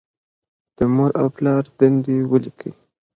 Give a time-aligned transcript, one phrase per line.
[0.77, 2.71] د مور او پلار دندې ولیکئ.